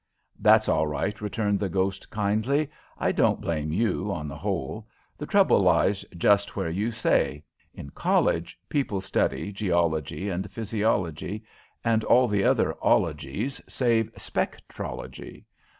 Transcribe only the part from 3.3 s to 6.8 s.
blame you, on the whole. The trouble lies just where